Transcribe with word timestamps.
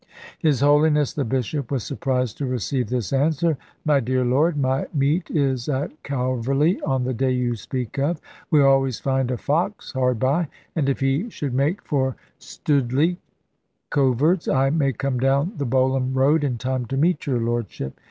His 0.39 0.61
holiness 0.61 1.13
the 1.13 1.23
Bishop 1.23 1.69
was 1.69 1.83
surprised 1.83 2.39
to 2.39 2.47
receive 2.47 2.89
this 2.89 3.13
answer: 3.13 3.55
"My 3.85 3.99
dear 3.99 4.25
Lord, 4.25 4.57
My 4.57 4.87
meet 4.95 5.29
is 5.29 5.69
at 5.69 5.91
Calverly 6.01 6.81
on 6.81 7.03
the 7.03 7.13
day 7.13 7.29
you 7.29 7.55
speak 7.55 7.99
of. 7.99 8.19
We 8.49 8.63
always 8.63 8.99
find 8.99 9.29
a 9.29 9.37
fox 9.37 9.91
hard 9.91 10.17
by; 10.17 10.47
and 10.75 10.89
if 10.89 11.01
he 11.01 11.29
should 11.29 11.53
make 11.53 11.83
for 11.83 12.15
Stoodleigh 12.39 13.17
coverts, 13.91 14.47
I 14.47 14.71
may 14.71 14.91
come 14.91 15.19
down 15.19 15.53
the 15.57 15.67
Bolham 15.67 16.15
road 16.15 16.43
in 16.43 16.57
time 16.57 16.87
to 16.87 16.97
meet 16.97 17.27
your 17.27 17.39
Lordship. 17.39 17.99